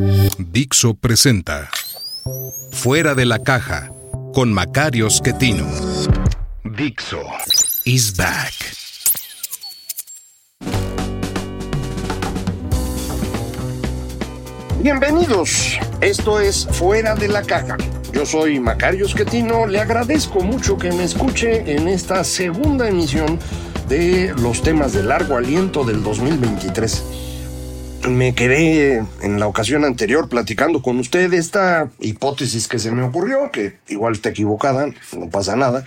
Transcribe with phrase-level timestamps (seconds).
[0.00, 1.68] Dixo presenta
[2.72, 3.92] Fuera de la caja
[4.32, 5.66] con Macario Schettino.
[6.64, 7.20] Dixo
[7.84, 8.54] is back.
[14.82, 17.76] Bienvenidos, esto es Fuera de la Caja.
[18.14, 23.38] Yo soy Macario Schettino, le agradezco mucho que me escuche en esta segunda emisión
[23.86, 27.29] de los temas de largo aliento del 2023.
[28.08, 33.50] Me quedé en la ocasión anterior platicando con usted esta hipótesis que se me ocurrió,
[33.50, 35.84] que igual está equivocada, no pasa nada,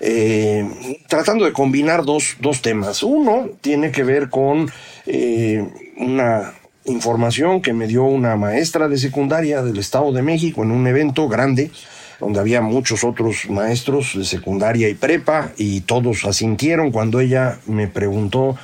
[0.00, 3.04] eh, tratando de combinar dos, dos, temas.
[3.04, 4.70] Uno tiene que ver con
[5.06, 5.64] eh,
[5.98, 6.52] una
[6.84, 11.28] información que me dio una maestra de secundaria del Estado de México en un evento
[11.28, 11.70] grande
[12.18, 17.88] donde había muchos otros maestros de secundaria y prepa y todos asintieron cuando ella me
[17.88, 18.56] preguntó,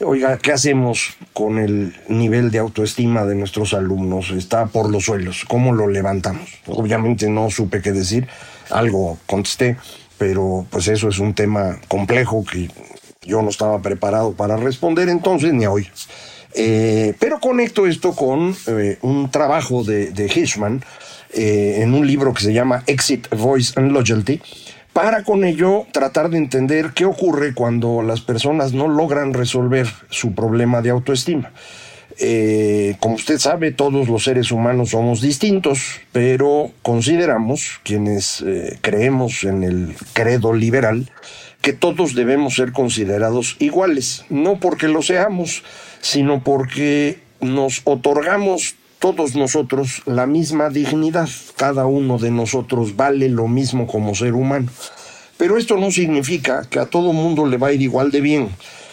[0.00, 4.30] oiga, ¿qué hacemos con el nivel de autoestima de nuestros alumnos?
[4.30, 6.50] Está por los suelos, ¿cómo lo levantamos?
[6.66, 8.28] Obviamente no supe qué decir,
[8.70, 9.76] algo contesté,
[10.18, 12.70] pero pues eso es un tema complejo que
[13.22, 15.88] yo no estaba preparado para responder entonces ni hoy.
[16.54, 20.84] Eh, pero conecto esto con eh, un trabajo de, de Hirschman
[21.32, 24.40] eh, en un libro que se llama Exit, Voice and Loyalty,
[24.92, 30.34] para con ello tratar de entender qué ocurre cuando las personas no logran resolver su
[30.34, 31.52] problema de autoestima.
[32.18, 39.44] Eh, como usted sabe, todos los seres humanos somos distintos, pero consideramos, quienes eh, creemos
[39.44, 41.10] en el credo liberal,
[41.62, 45.62] que todos debemos ser considerados iguales, no porque lo seamos,
[46.00, 53.48] sino porque nos otorgamos todos nosotros la misma dignidad, cada uno de nosotros vale lo
[53.48, 54.70] mismo como ser humano.
[55.36, 58.50] Pero esto no significa que a todo mundo le va a ir igual de bien.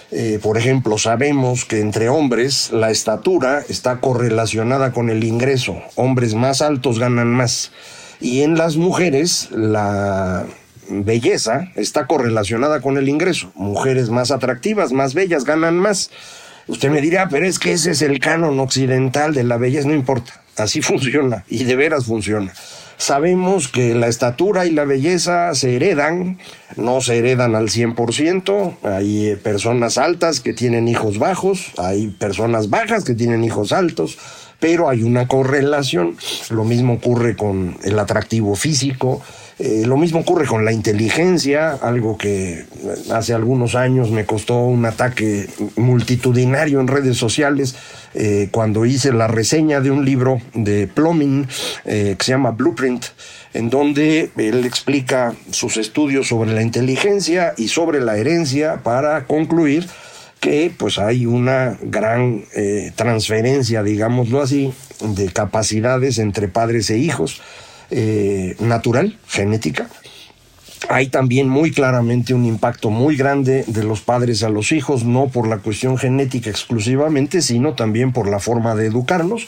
[0.09, 5.77] Eh, por ejemplo, sabemos que entre hombres la estatura está correlacionada con el ingreso.
[5.93, 7.71] Hombres más altos ganan más.
[8.19, 10.47] Y en las mujeres la
[10.89, 13.51] belleza está correlacionada con el ingreso.
[13.53, 16.09] Mujeres más atractivas, más bellas, ganan más.
[16.69, 19.95] Usted me dirá, pero es que ese es el canon occidental de la belleza, no
[19.95, 22.53] importa, así funciona y de veras funciona.
[22.97, 26.37] Sabemos que la estatura y la belleza se heredan,
[26.75, 33.05] no se heredan al 100%, hay personas altas que tienen hijos bajos, hay personas bajas
[33.05, 34.19] que tienen hijos altos,
[34.59, 36.17] pero hay una correlación.
[36.49, 39.23] Lo mismo ocurre con el atractivo físico,
[39.59, 42.63] eh, lo mismo ocurre con la inteligencia, algo que
[43.11, 47.75] hace algunos años me costó un ataque multitudinario en redes sociales
[48.13, 51.45] eh, cuando hice la reseña de un libro de Plumbing
[51.83, 53.07] eh, que se llama Blueprint,
[53.53, 59.89] en donde él explica sus estudios sobre la inteligencia y sobre la herencia para concluir
[60.39, 62.45] que pues hay una gran
[62.95, 67.41] transferencia, digámoslo así, de capacidades entre padres e hijos
[67.91, 69.89] eh, natural, genética.
[70.89, 75.27] Hay también muy claramente un impacto muy grande de los padres a los hijos, no
[75.27, 79.47] por la cuestión genética exclusivamente, sino también por la forma de educarlos,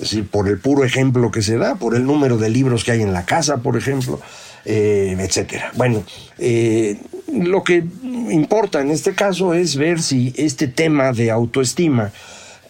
[0.00, 3.02] es por el puro ejemplo que se da, por el número de libros que hay
[3.02, 4.20] en la casa, por ejemplo,
[4.64, 5.72] eh, etcétera.
[5.74, 6.04] Bueno,
[6.38, 6.98] eh,
[7.32, 7.84] lo que
[8.30, 12.12] importa en este caso es ver si este tema de autoestima,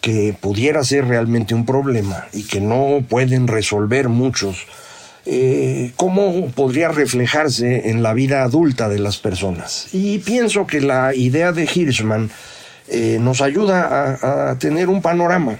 [0.01, 4.67] que pudiera ser realmente un problema y que no pueden resolver muchos,
[5.31, 9.89] eh, cómo podría reflejarse en la vida adulta de las personas.
[9.93, 12.31] Y pienso que la idea de Hirschman
[12.89, 15.59] eh, nos ayuda a, tener un panorama.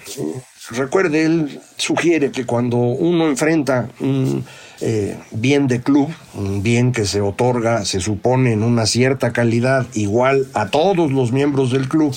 [0.71, 4.43] Recuerde, él sugiere que cuando uno enfrenta un
[4.81, 9.87] eh, bien de club, un bien que se otorga, se supone, en una cierta calidad
[9.93, 12.17] igual a todos los miembros del club,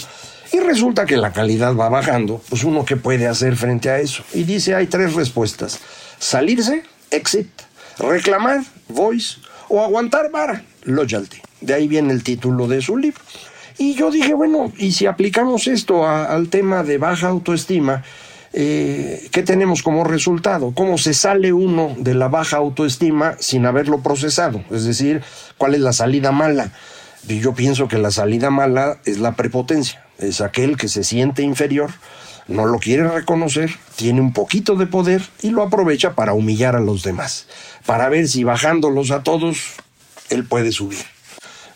[0.53, 4.23] y resulta que la calidad va bajando, pues uno qué puede hacer frente a eso.
[4.33, 5.79] Y dice, hay tres respuestas.
[6.17, 7.49] Salirse, exit,
[7.99, 9.37] reclamar, voice,
[9.69, 11.37] o aguantar vara, loyalty.
[11.61, 13.21] De ahí viene el título de su libro.
[13.77, 18.03] Y yo dije, bueno, y si aplicamos esto al tema de baja autoestima,
[18.53, 20.73] eh, ¿qué tenemos como resultado?
[20.75, 24.63] ¿Cómo se sale uno de la baja autoestima sin haberlo procesado?
[24.71, 25.23] Es decir,
[25.57, 26.71] ¿cuál es la salida mala?
[27.27, 31.43] Y yo pienso que la salida mala es la prepotencia, es aquel que se siente
[31.43, 31.91] inferior,
[32.47, 36.79] no lo quiere reconocer, tiene un poquito de poder y lo aprovecha para humillar a
[36.79, 37.47] los demás,
[37.85, 39.57] para ver si bajándolos a todos,
[40.29, 40.99] él puede subir.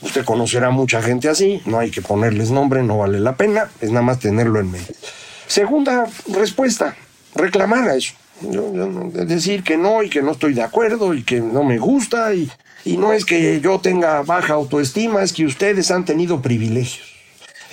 [0.02, 3.90] Usted conocerá mucha gente así, no hay que ponerles nombre, no vale la pena, es
[3.90, 4.96] nada más tenerlo en mente.
[5.48, 6.96] Segunda respuesta,
[7.34, 8.14] reclamar a eso.
[9.14, 12.52] decir que no y que no estoy de acuerdo y que no me gusta y,
[12.84, 17.15] y no es que yo tenga baja autoestima, es que ustedes han tenido privilegios.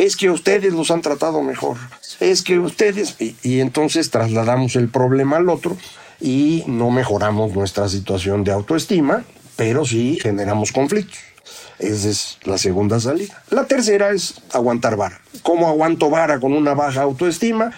[0.03, 1.77] Es que ustedes los han tratado mejor.
[2.19, 3.15] Es que ustedes...
[3.21, 5.77] Y, entonces trasladamos el problema al otro
[6.21, 9.23] y no mejoramos nuestra situación de autoestima,
[9.55, 11.21] pero sí generamos conflictos.
[11.79, 13.45] Esa es la segunda salida.
[13.51, 15.21] La tercera es aguantar vara.
[15.45, 17.71] ¿Cómo aguanto vara con una baja autoestima?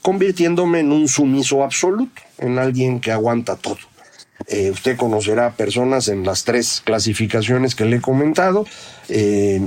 [0.00, 3.76] Convirtiéndome en un sumiso absoluto, en alguien que aguanta todo.
[4.46, 8.64] Eh, usted conocerá personas en las tres clasificaciones que le he comentado.
[9.10, 9.60] Eh,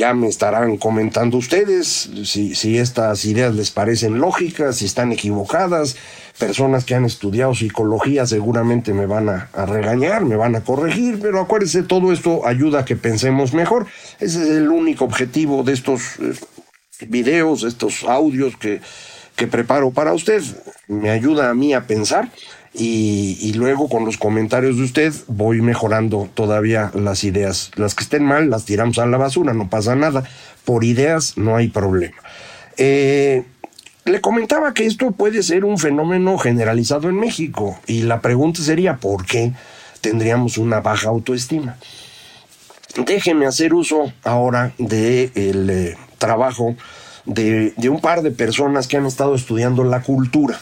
[0.00, 5.96] ya me estarán comentando ustedes si, estas ideas les parecen lógicas, si están equivocadas.
[6.38, 11.18] Personas que han estudiado psicología seguramente me van a, a regañar, me van a corregir,
[11.20, 13.86] pero acuérdense, todo esto ayuda a que pensemos mejor.
[14.20, 16.32] Ese es el único objetivo de estos eh,
[17.06, 18.80] videos, estos audios que,
[19.36, 20.42] que preparo para usted.
[20.88, 22.30] Me ayuda a mí a pensar
[22.72, 27.72] y, luego con los comentarios de usted voy mejorando todavía las ideas.
[27.74, 30.22] Las que estén mal las tiramos a la basura, no pasa nada.
[30.64, 32.16] Por ideas no hay problema.
[32.76, 33.44] Eh,
[34.04, 38.96] le comentaba que esto puede ser un fenómeno generalizado en México y la pregunta sería
[38.96, 39.52] ¿por qué
[40.00, 41.76] tendríamos una baja autoestima?
[43.04, 46.76] Déjeme hacer uso ahora del de eh, trabajo
[47.26, 50.58] de un par de personas que han estado estudiando la cultura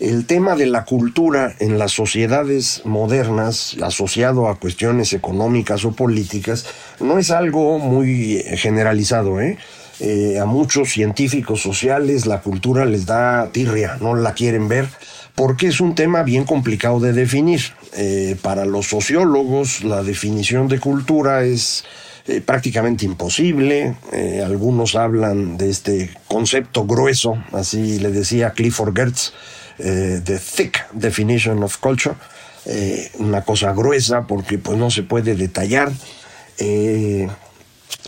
[0.00, 6.66] el tema de la cultura en las sociedades modernas, asociado a cuestiones económicas o políticas,
[7.00, 9.40] no es algo muy generalizado.
[9.40, 9.58] ¿eh?
[10.00, 14.88] Eh, a muchos científicos sociales la cultura les da tirria, no la quieren ver,
[15.34, 17.60] porque es un tema bien complicado de definir.
[17.96, 21.84] Eh, para los sociólogos la definición de cultura es
[22.28, 23.96] eh, prácticamente imposible.
[24.12, 29.32] Eh, algunos hablan de este concepto grueso, así le decía Clifford Gertz,
[29.78, 32.14] eh, the thick definition of culture,
[32.66, 35.90] eh, una cosa gruesa porque pues no se puede detallar.
[36.58, 37.28] Eh,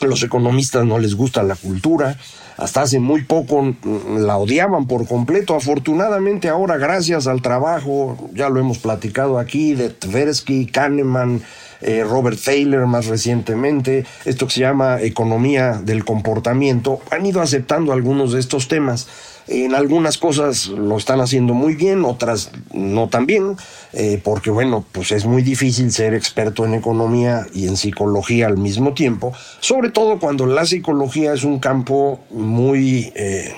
[0.00, 2.16] los economistas no les gusta la cultura,
[2.56, 5.54] hasta hace muy poco mm, la odiaban por completo.
[5.54, 11.42] Afortunadamente ahora, gracias al trabajo, ya lo hemos platicado aquí, de Tversky, Kahneman,
[11.80, 17.92] eh, Robert Thaler más recientemente, esto que se llama economía del comportamiento, han ido aceptando
[17.92, 19.08] algunos de estos temas.
[19.50, 23.56] En algunas cosas lo están haciendo muy bien, otras no tan bien,
[23.92, 28.58] eh, porque bueno, pues es muy difícil ser experto en economía y en psicología al
[28.58, 33.52] mismo tiempo, sobre todo cuando la psicología es un campo muy, eh,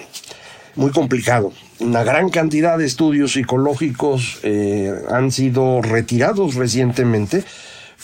[0.77, 1.53] muy complicado.
[1.79, 7.45] Una gran cantidad de estudios psicológicos eh, han sido retirados recientemente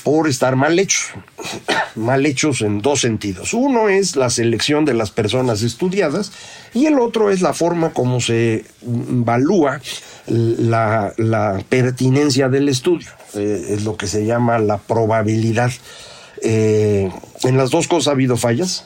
[0.02, 1.12] por estar mal hechos,
[1.94, 3.54] mal hechos en dos sentidos.
[3.54, 6.32] Uno es la selección de las personas estudiadas
[6.74, 9.80] y el otro es la forma como se evalúa
[10.26, 15.70] la, pertinencia del estudio, eh, es lo que se llama la probabilidad.
[16.42, 17.10] Eh,
[17.42, 18.84] en las dos cosas ha habido fallas.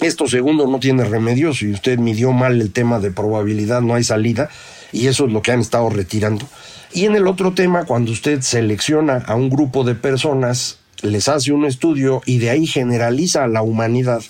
[0.00, 4.04] Esto segundo no tiene remedio, si usted midió mal el tema de probabilidad no hay
[4.04, 4.48] salida
[4.92, 6.46] y eso es lo que han estado retirando.
[6.92, 11.52] Y en el otro tema, cuando usted selecciona a un grupo de personas, les hace
[11.52, 14.22] un estudio y de ahí generaliza a la humanidad,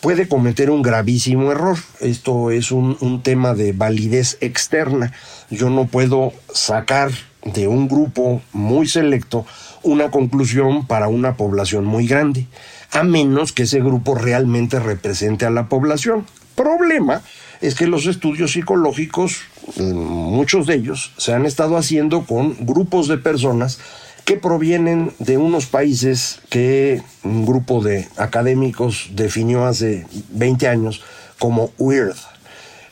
[0.00, 1.78] puede cometer un gravísimo error.
[2.00, 5.12] Esto es un, tema de validez externa.
[5.48, 7.10] Yo no puedo sacar
[7.42, 9.46] de un grupo muy selecto
[9.82, 12.46] una conclusión para una población muy grande,
[12.90, 16.26] a menos que ese grupo realmente represente a la población.
[16.54, 17.22] Problema
[17.62, 19.40] es que los estudios psicológicos,
[19.76, 23.78] muchos de ellos, se han estado haciendo con grupos de personas
[24.24, 31.02] que provienen de unos países que un grupo de académicos definió hace 20 años
[31.38, 32.16] como weird.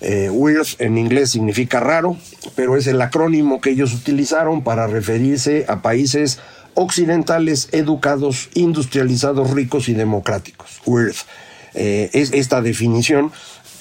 [0.01, 2.17] Eh, weird en inglés significa raro,
[2.55, 6.41] pero es el acrónimo que ellos utilizaron para referirse a países
[6.75, 10.81] occidentales educados, industrializados, ricos y democráticos.
[10.85, 11.17] Weird.
[11.75, 13.33] Eh, es esta definición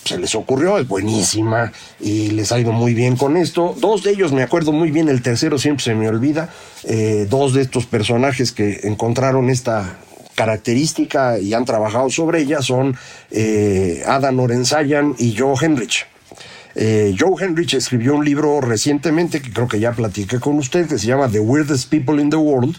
[0.04, 3.76] se les ocurrió, es buenísima y les ha ido muy bien con esto.
[3.80, 6.50] Dos de ellos me acuerdo muy bien, el tercero siempre se me olvida.
[6.84, 9.98] Eh, dos de estos personajes que encontraron esta
[10.36, 12.96] característica y han trabajado sobre ella son
[13.30, 16.08] eh, Adam Orensayan y Joe Henrich.
[16.74, 20.98] Eh, Joe Henrich escribió un libro recientemente que creo que ya platiqué con usted que
[20.98, 22.78] se llama The Weirdest People in the World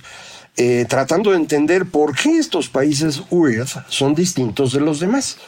[0.56, 5.38] eh, tratando de entender por qué estos países weird son distintos de los demás.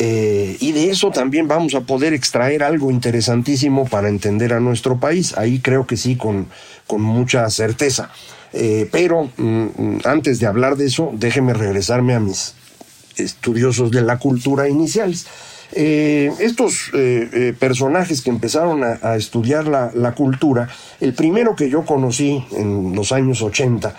[0.00, 4.98] Eh, y de eso también vamos a poder extraer algo interesantísimo para entender a nuestro
[4.98, 5.36] país.
[5.36, 6.46] Ahí creo que sí, con,
[6.86, 8.10] con mucha certeza.
[8.52, 12.54] Eh, pero mm, mm, antes de hablar de eso, déjeme regresarme a mis
[13.16, 15.26] estudiosos de la cultura iniciales.
[15.72, 16.90] Eh, estos
[17.58, 20.66] personajes que empezaron a, estudiar la, la, cultura,
[20.98, 23.94] el primero que yo conocí en los años 80,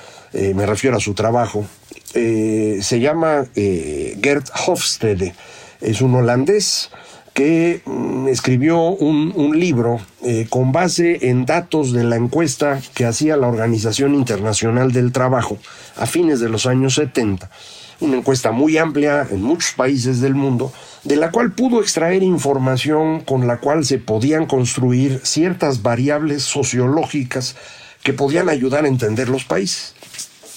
[0.55, 1.67] me refiero a su trabajo,
[2.11, 5.35] se llama Gert Hofstede
[5.81, 6.89] es un holandés
[7.33, 13.37] que mm, escribió un, libro eh, con base en datos de la encuesta que hacía
[13.37, 15.57] la Organización Internacional del Trabajo
[15.95, 17.49] a fines de los años 70.
[18.01, 20.71] Una encuesta muy amplia en muchos países del mundo,
[21.03, 27.55] de la cual pudo extraer información con la cual se podían construir ciertas variables sociológicas
[28.03, 29.93] que podían ayudar a entender los países.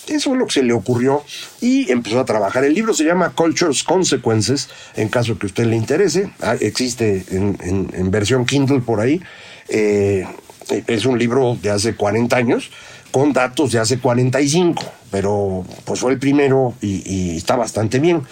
[0.08, 1.22] Eso es lo que se le ocurrió
[1.60, 2.64] y empezó a trabajar.
[2.64, 6.30] El libro se llama Culture's Consequences, en caso que a usted le interese.
[6.40, 9.20] Ah, existe en, versión Kindle por ahí.
[9.68, 10.26] Eh,
[10.86, 12.70] es un libro de hace 40 años
[13.12, 18.22] con datos de hace 45, pero pues fue el primero y, está bastante bien.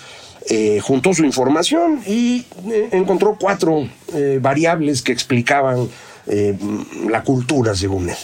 [0.49, 3.89] Eh, juntó su información y eh, encontró cuatro
[4.41, 5.89] variables que explicaban
[7.09, 8.17] la cultura según él.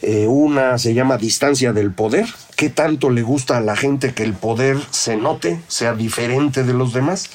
[0.00, 2.26] Eh, una se llama distancia del poder.
[2.56, 6.72] ¿Qué tanto le gusta a la gente que el poder se note, sea diferente de
[6.72, 7.30] los demás?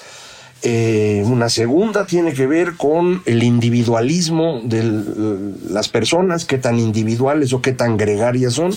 [0.62, 4.82] Eh, una segunda tiene que ver con el individualismo de
[5.70, 8.72] las personas, qué tan individuales o qué tan gregarias son.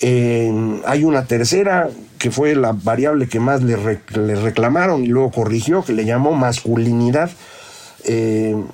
[0.00, 1.88] Eh, hay una tercera
[2.18, 7.30] que fue la variable que más le, reclamaron y luego corrigió, que le llamó masculinidad.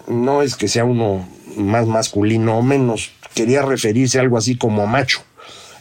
[0.09, 1.25] no es que sea uno
[1.57, 5.23] más masculino o menos, quería referirse a algo así como macho.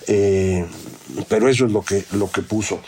[0.07, 0.65] Eh,
[1.27, 2.81] pero eso es lo que, lo que puso.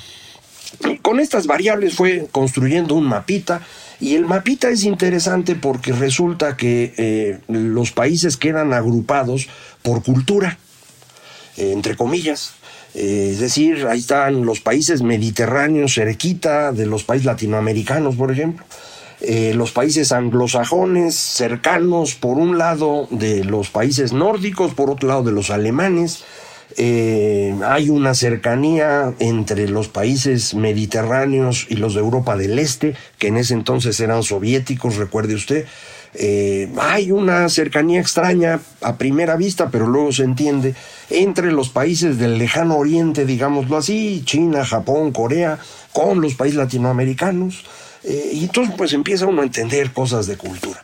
[1.01, 3.61] con estas variables fue construyendo un mapita
[3.99, 9.47] y el mapita es interesante porque resulta que eh, los países quedan agrupados
[9.83, 10.57] por cultura,
[11.57, 12.53] eh, entre comillas.
[12.95, 18.65] es decir, ahí están los países mediterráneos cerquita de los países latinoamericanos, por ejemplo.
[19.21, 25.23] Eh, los países anglosajones cercanos, por un lado de los países nórdicos, por otro lado
[25.23, 26.23] de los alemanes.
[26.77, 33.27] Eh, hay una cercanía entre los países mediterráneos y los de Europa del Este, que
[33.27, 35.65] en ese entonces eran soviéticos, recuerde usted.
[36.13, 40.73] Eh, hay una cercanía extraña a primera vista, pero luego se entiende,
[41.09, 45.59] entre los países del lejano oriente, digámoslo así, China, Japón, Corea,
[45.93, 47.63] con los países latinoamericanos.
[48.03, 50.83] Eh, y entonces pues empieza uno a entender cosas de cultura.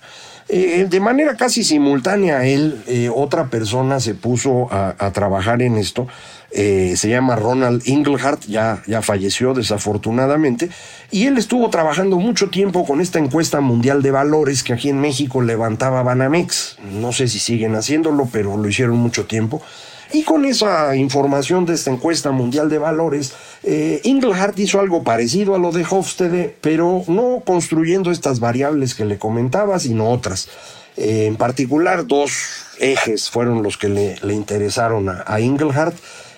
[0.50, 6.08] Eh, de manera casi simultánea él, eh, otra persona se puso a, trabajar en esto.
[6.50, 10.70] se llama Ronald Inglehart, ya, ya falleció desafortunadamente,
[11.12, 15.02] y él estuvo trabajando mucho tiempo con esta encuesta mundial de valores que aquí en
[15.02, 16.78] México levantaba Banamex.
[16.94, 19.62] No sé si siguen haciéndolo, pero lo hicieron mucho tiempo.
[20.14, 23.34] Y con esa información de esta encuesta mundial de valores,
[23.64, 24.02] eh,
[24.56, 29.80] hizo algo parecido a lo de Hofstede, pero no construyendo estas variables que le comentaba,
[29.80, 30.48] sino otras.
[30.96, 32.32] Eh, en particular, dos
[32.80, 35.40] ejes fueron los que le, interesaron a, a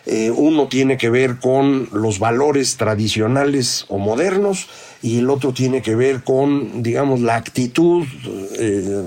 [0.06, 4.68] eh, uno tiene que ver con los valores tradicionales o modernos
[5.02, 8.06] y el otro tiene que ver con, digamos, la actitud
[8.58, 9.04] eh,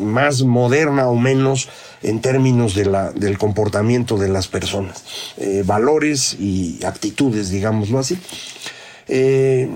[0.00, 1.68] más moderna o menos
[2.02, 5.04] en términos de la, del comportamiento de las personas,
[5.36, 8.18] eh, valores y actitudes, digámoslo así.
[9.08, 9.68] Eh,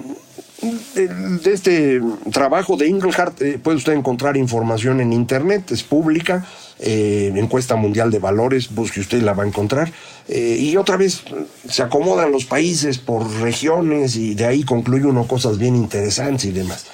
[1.42, 2.00] de este
[2.32, 6.46] trabajo de Inglehart eh, puede usted encontrar información en internet, es pública,
[6.78, 9.92] encuesta mundial de valores, busque usted y la va a encontrar.
[10.28, 11.22] y otra vez
[11.68, 16.52] se acomodan los países por regiones y de ahí concluye uno cosas bien interesantes y
[16.52, 16.86] demás.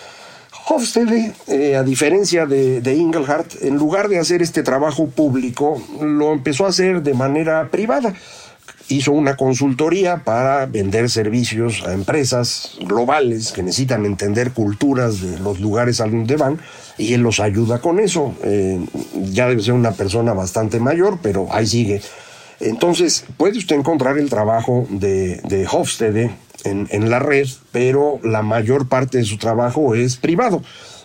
[0.72, 6.32] Hofstede, eh, a diferencia de, de Engelhardt, en lugar de hacer este trabajo público, lo
[6.32, 8.14] empezó a hacer de manera privada.
[8.90, 15.60] Hizo una consultoría para vender servicios a empresas globales que necesitan entender culturas de los
[15.60, 16.58] lugares a donde van
[16.98, 18.34] y él los ayuda con eso.
[18.42, 18.84] Eh,
[19.30, 22.02] ya debe ser una persona bastante mayor, pero ahí sigue.
[22.60, 26.30] Entonces, puede usted encontrar el trabajo de, de Hofstede
[26.64, 30.62] en, la red, pero la mayor parte de su trabajo es privado.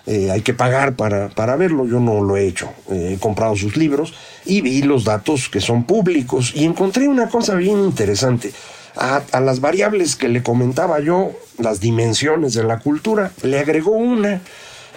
[0.08, 2.72] Eh, hay que pagar para, para, verlo, yo no lo he hecho.
[2.92, 4.14] Eh, he comprado sus libros
[4.46, 8.54] y vi los datos que son públicos y encontré una cosa bien interesante.
[8.98, 14.42] A, las variables que le comentaba yo, las dimensiones de la cultura, le agregó una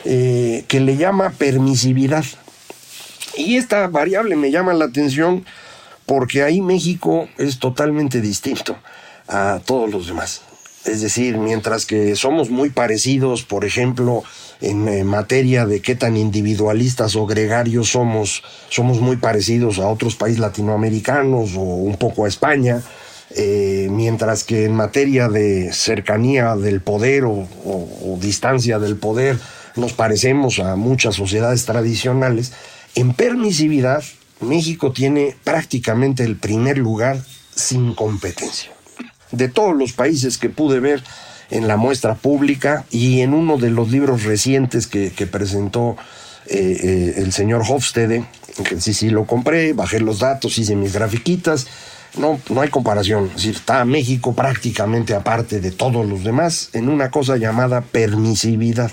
[0.04, 2.24] eh, que le llama permisividad.
[3.36, 5.44] Y esta variable me llama la atención
[6.06, 8.76] porque ahí México es totalmente distinto.
[9.30, 10.40] a todos los demás.
[10.84, 14.22] Es decir, mientras que somos muy parecidos, por ejemplo,
[14.60, 20.16] en, eh, materia de qué tan individualistas o gregarios somos, somos muy parecidos a otros
[20.16, 22.82] países latinoamericanos o un poco a España,
[23.36, 29.38] eh, mientras que en materia de cercanía del poder o, o distancia del poder
[29.76, 32.52] nos parecemos a muchas sociedades tradicionales,
[32.94, 34.02] en permisividad
[34.40, 37.20] México tiene prácticamente el primer lugar
[37.54, 38.77] sin competencia.
[39.32, 41.02] De todos los países que pude ver
[41.50, 45.96] en la muestra pública y en uno de los libros recientes que, presentó
[46.46, 48.24] eh, eh, el señor Hofstede,
[48.64, 51.66] que sí, sí lo compré, bajé los datos, hice mis grafiquitas,
[52.16, 53.30] no, no hay comparación.
[53.36, 58.90] Está México prácticamente aparte de todos los demás en una cosa llamada permisividad.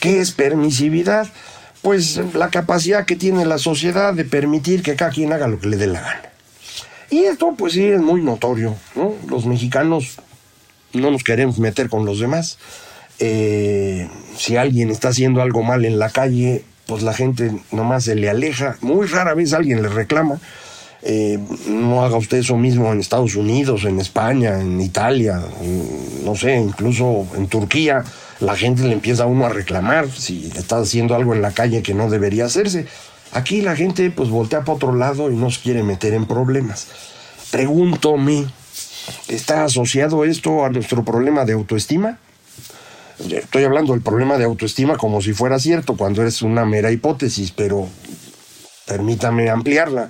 [0.00, 1.28] ¿Qué es permisividad?
[1.82, 5.68] Pues la capacidad que tiene la sociedad de permitir que cada quien haga lo que
[5.68, 6.35] le dé la gana.
[7.10, 9.14] Y esto pues sí es muy notorio, ¿no?
[9.28, 10.16] Los mexicanos
[10.92, 12.58] no nos queremos meter con los demás.
[13.18, 18.14] Eh, si alguien está haciendo algo mal en la calle, pues la gente nomás se
[18.14, 18.76] le aleja.
[18.80, 20.40] Muy rara vez alguien le reclama.
[21.02, 25.40] Eh, no haga usted eso mismo en Estados Unidos, en España, en Italia,
[26.24, 28.02] no sé, incluso en Turquía.
[28.40, 31.82] La gente le empieza a uno a reclamar si está haciendo algo en la calle
[31.82, 32.86] que no debería hacerse.
[33.36, 36.86] Aquí la gente pues voltea para otro lado y no se quiere meter en problemas.
[37.50, 38.46] Pregúntome,
[39.28, 42.18] ¿está asociado esto a nuestro problema de autoestima?
[43.18, 47.50] Estoy hablando del problema de autoestima como si fuera cierto, cuando es una mera hipótesis,
[47.50, 47.86] pero
[48.86, 50.08] permítame ampliarla.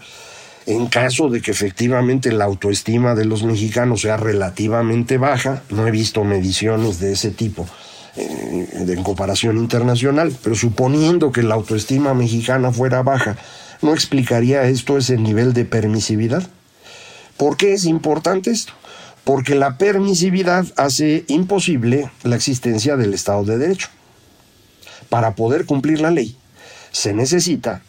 [0.66, 5.90] En caso de que efectivamente la autoestima de los mexicanos sea relativamente baja, no he
[5.90, 7.66] visto mediciones de ese tipo
[8.16, 13.36] eh, en comparación internacional, pero suponiendo que la autoestima mexicana fuera baja,
[13.82, 16.42] ¿no explicaría esto ese nivel de permisividad?
[17.36, 18.72] ¿Por qué es importante esto?
[19.24, 23.88] Porque la permisividad hace imposible la existencia del Estado de Derecho.
[25.10, 26.36] Para poder cumplir la ley,
[26.92, 27.82] se necesita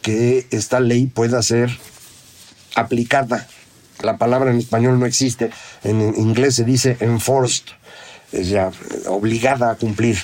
[0.00, 1.76] que esta ley pueda ser
[2.74, 3.46] aplicada.
[4.02, 5.50] La palabra en español no existe,
[5.82, 7.64] en inglés se dice enforced,
[8.42, 8.70] ya
[9.08, 10.18] obligada a cumplir.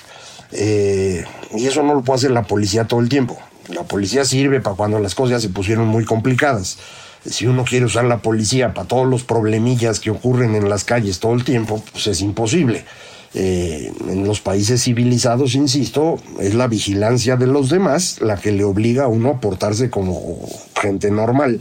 [0.52, 1.24] Eh,
[1.56, 3.38] y eso no lo puede hacer la policía todo el tiempo.
[3.68, 6.78] La policía sirve para cuando las cosas se pusieron muy complicadas.
[7.24, 11.20] Si uno quiere usar la policía para todos los problemillas que ocurren en las calles
[11.20, 12.84] todo el tiempo, pues es imposible.
[13.32, 18.64] Eh, en los países civilizados, insisto, es la vigilancia de los demás la que le
[18.64, 20.40] obliga a uno a portarse como
[20.80, 21.60] gente normal.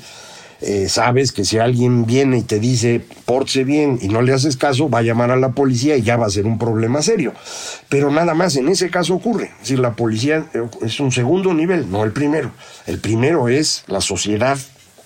[0.62, 4.58] Eh, sabes que si alguien viene y te dice, porte bien y no le haces
[4.58, 7.34] caso, va a llamar a la policía y ya va a ser un problema serio.
[7.88, 9.52] Pero nada más en ese caso ocurre.
[9.62, 12.52] Si la policía eh, es un segundo nivel, no el primero.
[12.88, 14.58] El primero es la sociedad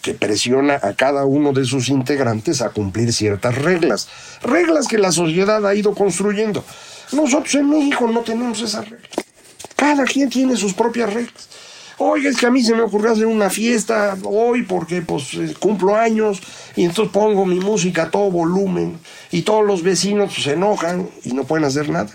[0.02, 4.10] que presiona a cada uno de sus integrantes a cumplir ciertas reglas.
[4.42, 6.64] Reglas que la sociedad ha ido construyendo.
[7.14, 9.10] Nosotros en México no tenemos esas reglas.
[9.78, 11.48] Cada quien tiene sus propias reglas.
[12.00, 15.54] Oiga, es que a mí se me ocurrió hacer una fiesta hoy porque pues eh,
[15.60, 16.42] cumplo años
[16.76, 18.98] y entonces pongo mi música a todo volumen
[19.32, 22.10] y todos los vecinos pues, se enojan y no pueden hacer nada.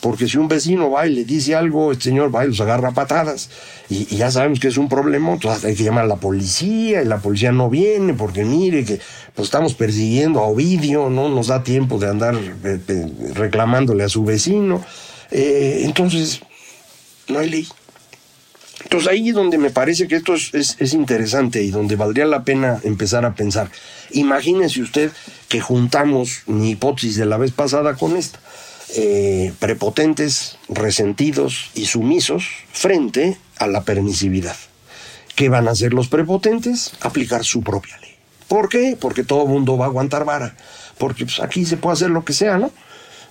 [0.00, 2.92] Porque si un vecino va y le dice algo, el señor va y los agarra
[2.92, 3.50] patadas.
[3.90, 7.04] Y, ya sabemos que es un problema, entonces hay que llamar a la policía y
[7.04, 8.98] la policía no viene porque mire que
[9.34, 14.08] pues estamos persiguiendo a Ovidio, no nos da tiempo de andar eh, eh, reclamándole a
[14.08, 14.82] su vecino.
[15.30, 16.40] entonces,
[17.28, 17.68] no hay ley.
[18.90, 22.80] Entonces ahí es donde me parece que esto es, interesante y donde valdría la pena
[22.82, 23.70] empezar a pensar.
[24.10, 25.12] Imagínense usted
[25.48, 28.40] que juntamos mi hipótesis de la vez pasada con esta.
[28.96, 34.56] Eh, prepotentes, resentidos y sumisos frente a la permisividad.
[35.36, 36.90] ¿Qué van a hacer los prepotentes?
[37.00, 38.16] Aplicar su propia ley.
[38.48, 38.98] ¿Por qué?
[39.00, 40.56] Porque todo mundo va a aguantar vara.
[40.98, 42.72] Porque pues, aquí se puede hacer lo que sea, ¿no?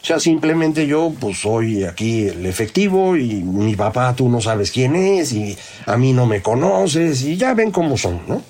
[0.02, 4.72] O sea, simplemente yo, pues soy aquí el efectivo y mi papá tú no sabes
[4.72, 8.42] quién es y a mí no me conoces y ya ven cómo son, ¿no?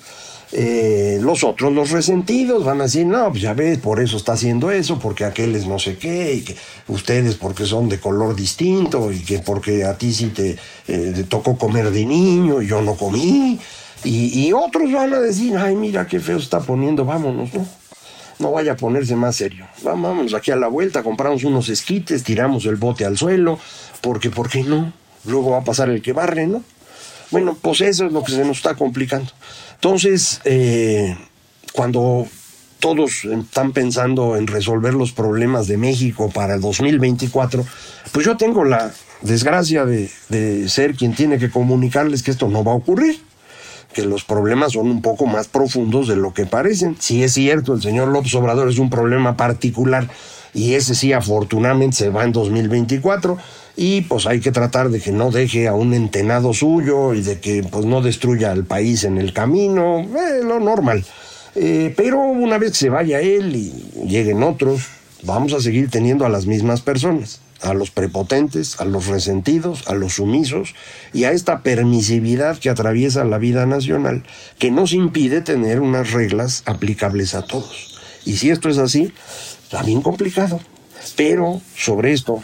[0.52, 4.32] Eh, los otros, los resentidos, van a decir, no, pues ya ves, por eso está
[4.32, 6.56] haciendo eso, porque aquel es no sé qué, y que
[6.88, 10.56] ustedes porque son de color distinto, y que porque a ti sí te,
[10.88, 13.60] eh, tocó comer de niño y yo no comí,
[14.02, 17.79] y, y otros van a decir, ay, mira qué feo está poniendo, vámonos, ¿no?
[18.40, 19.66] No vaya a ponerse más serio.
[19.82, 23.58] Vamos aquí a la vuelta, compramos unos esquites, tiramos el bote al suelo,
[24.00, 24.92] porque, ¿por qué no?
[25.24, 26.64] Luego va a pasar el que barre, ¿no?
[27.30, 29.30] Bueno, pues eso es lo que se nos está complicando.
[29.74, 31.16] Entonces, eh,
[31.72, 32.26] cuando
[32.80, 37.64] todos están pensando en resolver los problemas de México para el 2024,
[38.10, 42.64] pues yo tengo la desgracia de, de ser quien tiene que comunicarles que esto no
[42.64, 43.20] va a ocurrir.
[43.92, 46.96] Que los problemas son un poco más profundos de lo que parecen.
[46.98, 50.08] Si es cierto, el señor López Obrador es un problema particular
[50.54, 53.38] y ese sí afortunadamente se va en 2024
[53.76, 57.40] y pues hay que tratar de que no deje a un entenado suyo y de
[57.40, 61.04] que pues no destruya al país en el camino, eh, lo normal.
[61.54, 63.72] Eh, pero una vez que se vaya él y
[64.06, 64.82] lleguen otros,
[65.22, 69.94] vamos a seguir teniendo a las mismas personas, a los prepotentes, a los resentidos, a
[69.94, 70.74] los sumisos
[71.12, 74.24] y a esta permisividad que atraviesa la vida nacional,
[74.58, 78.00] que nos impide tener unas reglas aplicables a todos.
[78.24, 79.12] Y si esto es así,
[79.62, 80.60] está bien complicado.
[81.16, 82.42] Pero sobre esto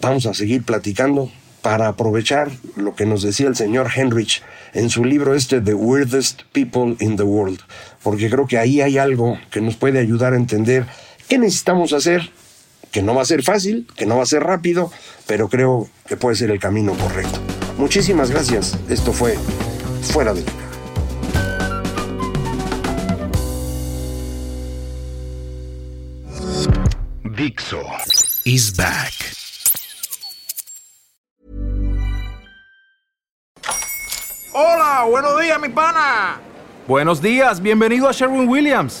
[0.00, 1.30] vamos a seguir platicando
[1.62, 6.42] para aprovechar lo que nos decía el señor Henrich en su libro este The Weirdest
[6.52, 7.60] People in the World,
[8.02, 10.86] porque creo que ahí hay algo que nos puede ayudar a entender
[11.30, 12.28] qué necesitamos hacer,
[12.90, 14.90] que no va a ser fácil, que no va a ser rápido,
[15.28, 17.38] pero creo que puede ser el camino correcto.
[17.78, 18.76] Muchísimas gracias.
[18.88, 19.38] Esto fue
[20.12, 20.52] Fuera de Liga.
[27.36, 27.80] Dixo
[28.44, 29.14] is back.
[34.52, 36.40] Hola, buenos días, mi pana.
[36.88, 39.00] Buenos días, bienvenido a Sherwin Williams.